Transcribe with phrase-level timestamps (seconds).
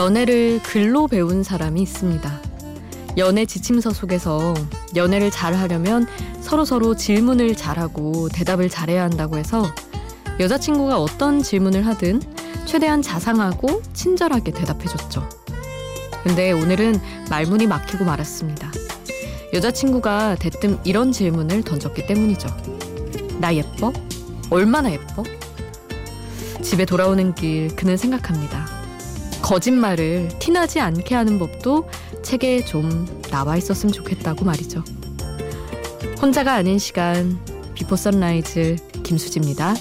[0.00, 2.40] 연애를 글로 배운 사람이 있습니다.
[3.18, 4.54] 연애 지침서 속에서
[4.96, 6.06] 연애를 잘 하려면
[6.40, 9.62] 서로서로 질문을 잘하고 대답을 잘해야 한다고 해서
[10.40, 12.22] 여자친구가 어떤 질문을 하든
[12.64, 15.28] 최대한 자상하고 친절하게 대답해줬죠.
[16.22, 16.98] 근데 오늘은
[17.28, 18.72] 말문이 막히고 말았습니다.
[19.52, 22.48] 여자친구가 대뜸 이런 질문을 던졌기 때문이죠.
[23.38, 23.92] 나 예뻐?
[24.48, 25.24] 얼마나 예뻐?
[26.62, 28.79] 집에 돌아오는 길 그는 생각합니다.
[29.50, 31.88] 거짓말을 티나지 않게 하는 법도
[32.22, 34.84] 책에 좀 나와 있었으면 좋겠다고 말이죠.
[36.22, 37.36] 혼자가 아닌 시간
[37.74, 39.74] 비포 선라이즈 김수지입니다.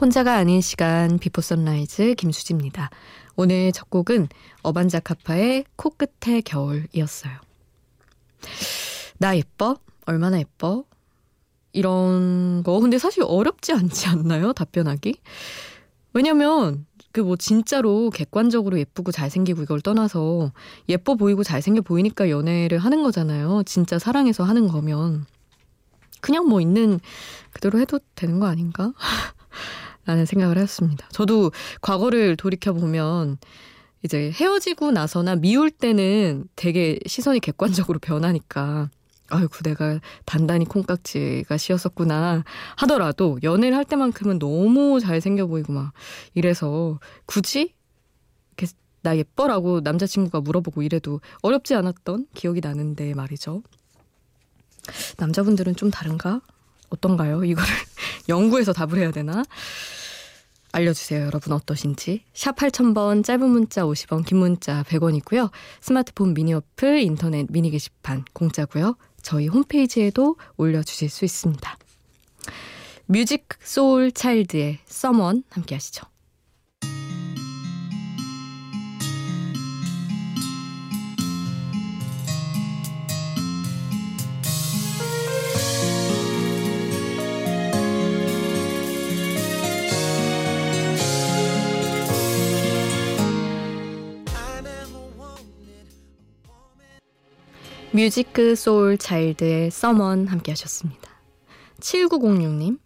[0.00, 2.90] 혼자가 아닌 시간 비포 선라이즈 김수지입니다.
[3.36, 4.28] 오늘 첫 곡은
[4.62, 7.32] 어반자카파의 코끝의 겨울이었어요.
[9.18, 9.78] 나 예뻐?
[10.04, 10.84] 얼마나 예뻐?
[11.72, 14.52] 이런 거 근데 사실 어렵지 않지 않나요?
[14.52, 15.20] 답변하기?
[16.12, 20.52] 왜냐면 그 뭐 진짜로 객관적으로 예쁘고 잘생기고 이걸 떠나서
[20.90, 23.62] 예뻐 보이고 잘생겨 보이니까 연애를 하는 거잖아요.
[23.64, 25.24] 진짜 사랑해서 하는 거면
[26.20, 27.00] 그냥 뭐 있는
[27.52, 28.92] 그대로 해도 되는 거 아닌가?
[30.06, 31.06] 라는 생각을 했습니다.
[31.10, 33.38] 저도 과거를 돌이켜보면
[34.02, 38.88] 이제 헤어지고 나서나 미울 때는 되게 시선이 객관적으로 변하니까
[39.28, 42.44] 아이고 내가 단단히 콩깍지가 씌었었구나
[42.76, 45.92] 하더라도 연애를 할 때만큼은 너무 잘생겨 보이고 막
[46.34, 47.74] 이래서 굳이
[48.56, 53.62] 이렇게 나 예뻐라고 남자친구가 물어보고 이래도 어렵지 않았던 기억이 나는데 말이죠.
[55.16, 56.40] 남자분들은 좀 다른가?
[56.90, 57.44] 어떤가요?
[57.44, 57.68] 이거를
[58.28, 59.42] 연구해서 답을 해야 되나?
[60.76, 61.24] 알려주세요.
[61.24, 62.22] 여러분 어떠신지.
[62.34, 65.50] 샵 8000번 짧은 문자 50원 긴 문자 100원이고요.
[65.80, 68.96] 스마트폰 미니 어플 인터넷 미니 게시판 공짜고요.
[69.22, 71.78] 저희 홈페이지에도 올려주실 수 있습니다.
[73.06, 76.04] 뮤직 소울 차일드의 서먼 함께 하시죠.
[97.96, 101.10] 뮤지크 소울 차일드의 서먼 함께 하셨습니다.
[101.80, 102.78] 7906님,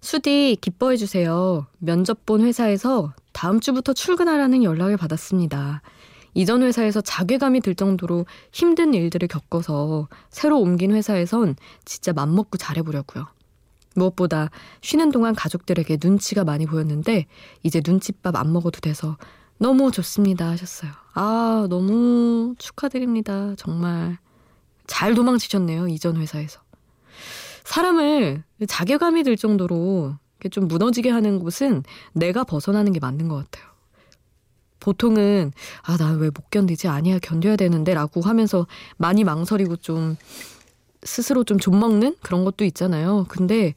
[0.00, 1.66] 수디 기뻐해 주세요.
[1.76, 5.82] 면접 본 회사에서 다음 주부터 출근하라는 연락을 받았습니다.
[6.32, 11.54] 이전 회사에서 자괴감이 들 정도로 힘든 일들을 겪어서 새로 옮긴 회사에선
[11.84, 13.26] 진짜 맘먹고 잘해보려고요.
[13.96, 14.48] 무엇보다
[14.80, 17.26] 쉬는 동안 가족들에게 눈치가 많이 보였는데
[17.64, 19.18] 이제 눈칫밥 안 먹어도 돼서
[19.58, 20.90] 너무 좋습니다 하셨어요.
[21.12, 23.52] 아, 너무 축하드립니다.
[23.58, 24.16] 정말.
[24.88, 25.86] 잘 도망치셨네요.
[25.86, 26.60] 이전 회사에서.
[27.62, 30.16] 사람을 자괴감이 들 정도로
[30.50, 33.68] 좀 무너지게 하는 곳은 내가 벗어나는 게 맞는 것 같아요.
[34.80, 38.66] 보통은 아나왜못 견디지 아니야 견뎌야 되는데 라고 하면서
[38.96, 40.16] 많이 망설이고 좀
[41.02, 43.26] 스스로 좀 좀먹는 그런 것도 있잖아요.
[43.28, 43.74] 근데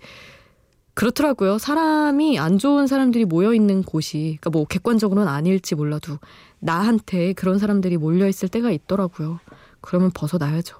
[0.93, 1.57] 그렇더라고요.
[1.57, 6.19] 사람이 안 좋은 사람들이 모여 있는 곳이 그러니까 뭐 객관적으로는 아닐지 몰라도
[6.59, 9.40] 나한테 그런 사람들이 몰려 있을 때가 있더라고요.
[9.81, 10.79] 그러면 벗어나야죠.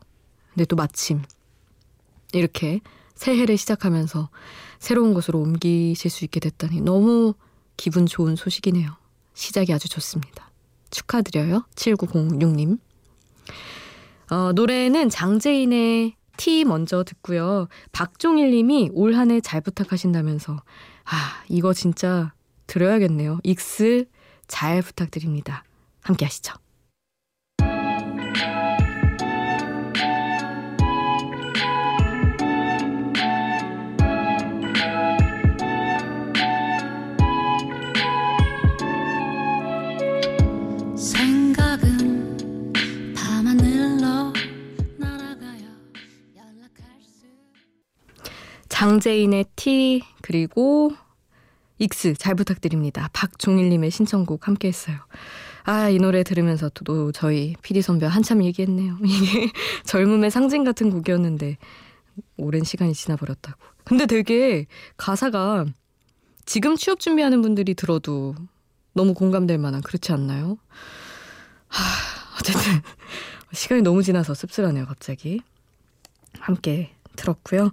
[0.53, 1.21] 근데 또 마침
[2.33, 2.81] 이렇게
[3.15, 4.30] 새해를 시작하면서
[4.80, 7.33] 새로운 곳으로 옮기실 수 있게 됐다니 너무
[7.77, 8.89] 기분 좋은 소식이네요.
[9.33, 10.51] 시작이 아주 좋습니다.
[10.89, 11.65] 축하드려요.
[11.75, 12.80] 7906님.
[14.31, 17.68] 어, 노래는 장재인의 티 먼저 듣고요.
[17.92, 20.54] 박종일 님이 올 한 해 잘 부탁하신다면서
[21.06, 22.33] 아, 이거 진짜
[22.68, 23.39] 들어야겠네요.
[23.44, 24.06] 익스
[24.47, 25.63] 잘 부탁드립니다.
[26.01, 26.54] 함께 하시죠.
[48.81, 50.92] 장재인의 티 그리고
[51.78, 53.12] 익스 잘 부탁드립니다.
[53.13, 54.98] 박종일님의 신청곡 함께 했어요.
[55.66, 58.98] 아, 이 노래 들으면서 또 저희 PD 선배 한참 얘기했네요.
[59.06, 59.51] 이게
[59.86, 61.60] 젊음의 상징 같은 곡이었는데
[62.38, 63.60] 오랜 시간이 지나버렸다고.
[63.83, 64.66] 근데 되게
[64.98, 65.66] 가사가
[66.48, 68.33] 지금 취업 준비하는 분들이 들어도
[68.94, 70.57] 너무 공감될 만한 그렇지 않나요?
[71.68, 71.83] 하,
[72.39, 72.81] 어쨌든
[73.54, 75.39] 시간이 너무 지나서 씁쓸하네요, 갑자기.
[76.39, 77.69] 함께 들었고요.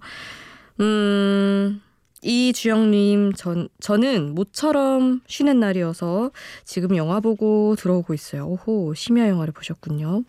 [0.80, 1.82] 음,
[2.22, 6.30] 이주영님, 전, 저는 모처럼 쉬는 날이어서
[6.64, 8.46] 지금 영화 보고 들어오고 있어요.
[8.46, 10.24] 오호, 심야 영화를 보셨군요.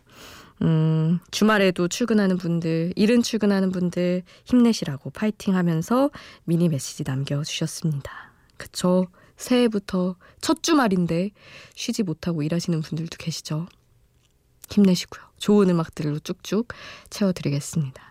[0.61, 6.09] 음, 주말에도 출근하는 분들, 일은 출근하는 분들 힘내시라고 파이팅 하면서
[6.43, 8.11] 미니 메시지 남겨주셨습니다.
[8.57, 9.07] 그쵸.
[9.37, 11.31] 새해부터 첫 주말인데
[11.73, 13.67] 쉬지 못하고 일하시는 분들도 계시죠.
[14.69, 15.23] 힘내시고요.
[15.37, 16.67] 좋은 음악들로 쭉쭉
[17.09, 18.08] 채워드리겠습니다.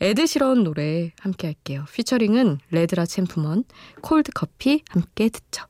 [0.00, 1.84] 에드시런 노래 함께 할게요.
[1.92, 3.64] 피처링은 레드라 챔프먼,
[4.00, 5.66] 콜드 커피 함께 듣죠.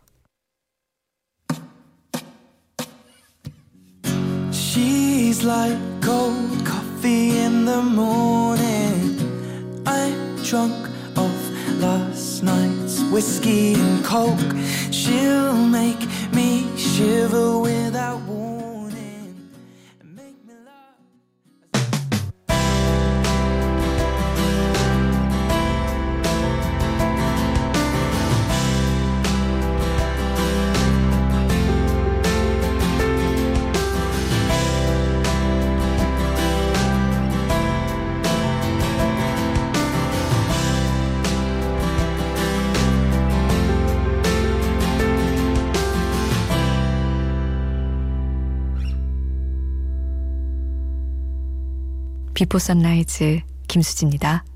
[52.41, 54.47] 비포 선라이즈 김수지입니다.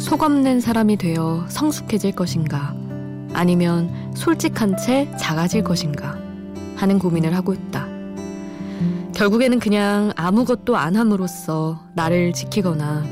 [0.00, 2.74] 속 없는 사람이 되어 성숙해질 것인가
[3.32, 6.18] 아니면 솔직한 채 작아질 것인가
[6.74, 7.81] 하는 고민을 하고 있다.
[9.22, 13.04] 결국에는 그냥 아무것도 안 함으로써 나를 지키거나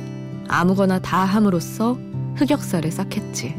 [0.49, 1.97] 아무거나 다 함으로써
[2.35, 3.55] 흑역사를 쌓겠지.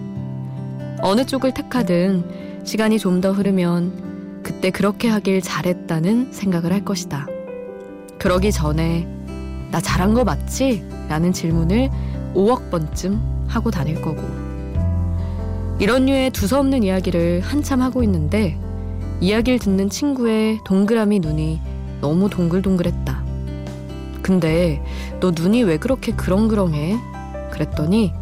[1.02, 2.26] 어느 쪽을 택하든
[2.66, 7.26] 시간이 좀 더 흐르면 그때 그렇게 하길 잘했다는 생각을 할 것이다.
[8.20, 9.08] 그러기 전에
[9.72, 10.86] 나 잘한 거 맞지?
[11.08, 11.90] 라는 질문을
[12.34, 14.22] 5억 번쯤 하고 다닐 거고.
[15.80, 18.60] 이런 류의 두서없는 이야기를 한참 하고 있는데
[19.22, 21.71] 이야기를 듣는 친구의 동그라미 눈이
[22.02, 23.24] 너무 동글동글했다.
[24.22, 24.84] 근데
[25.20, 26.98] 너 눈이 왜 그렇게 그렁그렁해?
[27.52, 28.14] 그랬더니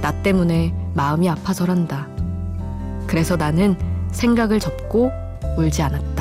[0.00, 2.08] 나 때문에 마음이 아파서란다.
[3.06, 3.76] 그래서 나는
[4.10, 5.10] 생각을 접고
[5.56, 6.11] 울지 않았다.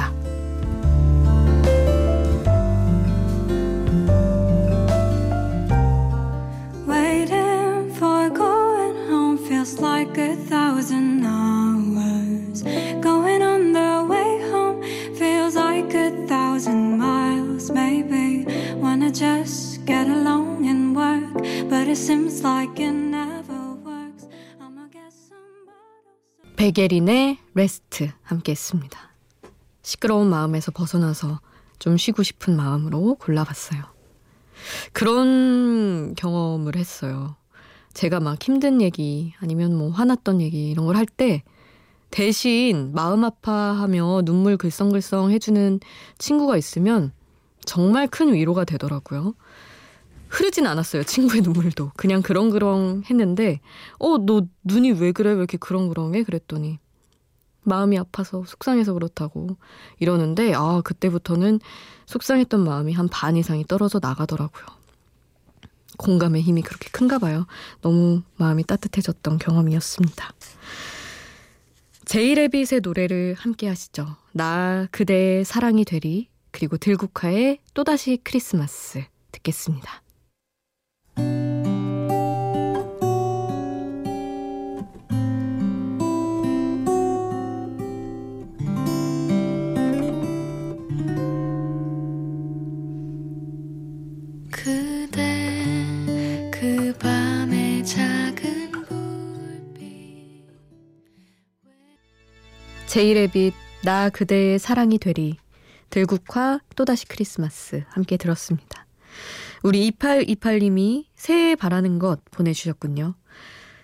[26.55, 28.99] 베게린의 레스트 함께 했습니다.
[29.81, 31.39] 시끄러운 마음에서 벗어나서
[31.79, 33.81] 좀 쉬고 싶은 마음으로 골라봤어요.
[34.93, 37.35] 그런 경험을 했어요.
[37.93, 41.43] 제가 막 힘든 얘기 아니면 뭐 화났던 얘기 이런 걸 할 때
[42.11, 45.79] 대신 마음 아파하며 눈물 글썽글썽 해주는
[46.19, 47.11] 친구가 있으면
[47.65, 49.33] 정말 큰 위로가 되더라고요.
[50.31, 51.03] 흐르진 않았어요.
[51.03, 51.91] 친구의 눈물도.
[51.97, 53.59] 그냥 그렁그렁 했는데,
[53.99, 55.31] 어, 너 눈이 왜 그래?
[55.31, 56.23] 왜 이렇게 그렁그렁해?
[56.23, 56.79] 그랬더니,
[57.63, 59.57] 마음이 아파서 속상해서 그렇다고
[59.99, 61.59] 이러는데, 아, 그때부터는
[62.07, 64.65] 속상했던 마음이 한 반 이상이 떨어져 나가더라고요.
[65.97, 67.45] 공감의 힘이 그렇게 큰가 봐요.
[67.81, 70.31] 너무 마음이 따뜻해졌던 경험이었습니다.
[72.05, 74.15] 제이레빗의 노래를 함께 하시죠.
[74.31, 80.01] 나 그대의 사랑이 되리 그리고 들국화의 또다시 크리스마스 듣겠습니다.
[102.91, 103.53] 제이레빗
[103.85, 105.37] 나 그대의 사랑이 되리
[105.89, 108.85] 들국화 또다시 크리스마스 함께 들었습니다.
[109.63, 113.15] 우리 2828님이 새해 바라는 것 보내주셨군요.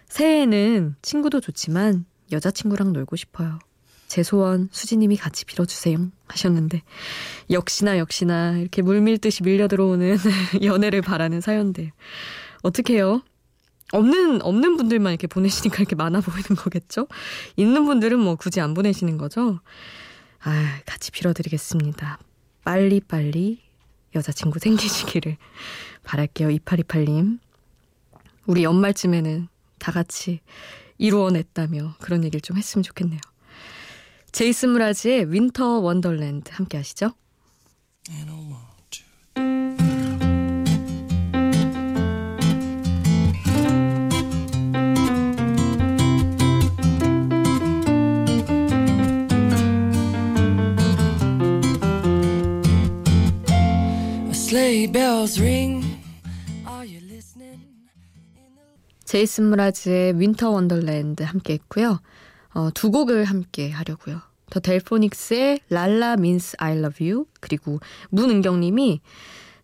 [0.10, 3.60] 새해에는 친구도 좋지만 여자친구랑 놀고 싶어요.
[4.08, 6.82] 제 소원 수지님이 같이 빌어주세요 하셨는데
[7.50, 10.18] 역시나 역시나 이렇게 물밀듯이 밀려 들어오는
[10.64, 11.94] 연애를 바라는 사연들
[12.62, 13.22] 어떻게 해요?
[13.94, 17.08] 없는 없는 분들만 이렇게 보내시니까 이렇게 많아 보이는 거겠죠?
[17.56, 19.60] 있는 분들은 뭐 굳이 안 보내시는 거죠?
[20.44, 22.20] 아, 같이 빌어드리겠습니다.
[22.64, 23.62] 빨리 빨리
[24.16, 25.38] 여자친구 생기시기를
[26.04, 26.50] 바랄게요.
[26.50, 27.40] 2828님.
[28.46, 30.40] 우리 연말쯤에는 다 같이
[30.98, 33.20] 이루어냈다며 그런 얘기를 좀 했으면 좋겠네요.
[34.32, 37.12] 제이슨 므라즈의 Winter Wonderland 함께 하시죠.
[59.04, 62.00] 제이슨 므라즈의 Winter Wonderland 함께 했고요.
[62.54, 64.22] 어, 두 곡을 함께 하려고요.
[64.50, 67.80] 더 델포닉스의 랄라 민스 I love you 그리고
[68.10, 69.02] 문은경 님이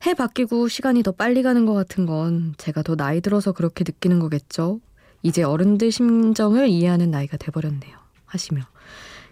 [0.06, 4.20] 해 바뀌고 시간이 더 빨리 가는 것 같은 건 제가 더 나이 들어서 그렇게 느끼는
[4.20, 4.82] 거겠죠.
[5.22, 7.98] 이제 어른들 심정을 이해하는 나이가 돼버렸네요.
[8.25, 8.62] 하시며.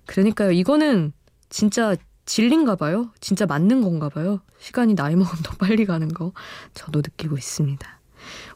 [0.06, 0.52] 그러니까요.
[0.52, 1.12] 이거는
[1.50, 1.96] 진짜
[2.26, 3.12] 진린가 봐요.
[3.20, 4.42] 진짜 맞는 건가 봐요.
[4.60, 6.34] 시간이 나이 먹으면 더 빨리 가는 거
[6.74, 8.00] 저도 느끼고 있습니다.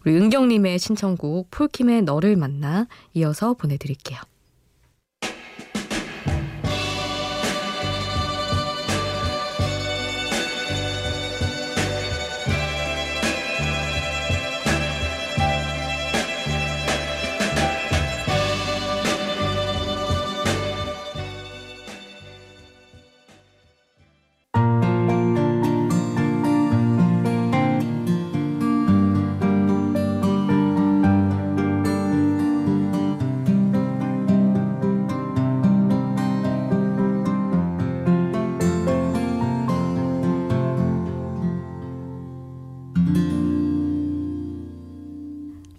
[0.06, 4.20] 우리 은경님의 신청곡 폴킴의 너를 만나 이어서 보내드릴게요.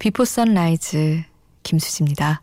[0.06, 1.24] 비포 선라이즈
[1.64, 2.40] 김수지입니다.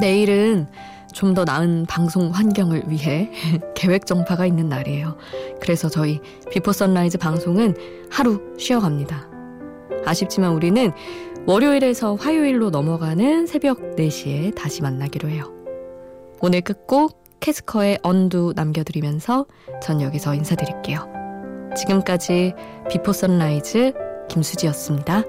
[0.00, 0.66] 내일은
[1.20, 3.30] 좀 더 나은 방송 환경을 위해
[3.76, 5.16] 계획 정파가 있는 날이에요.
[5.60, 7.74] 그래서 저희 비포 선라이즈 방송은
[8.10, 9.28] 하루 쉬어갑니다.
[10.04, 10.92] 아쉽지만 우리는
[11.46, 15.52] 월요일에서 화요일로 넘어가는 새벽 4시에 다시 만나기로 해요.
[16.40, 19.46] 오늘 끝곡 캐스커의 Undo 남겨드리면서
[19.82, 21.08] 전 여기서 인사드릴게요.
[21.76, 22.52] 지금까지
[22.90, 23.92] 비포 선라이즈
[24.28, 25.24] 김수지였습니다.